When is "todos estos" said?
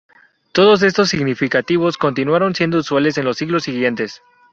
0.51-1.09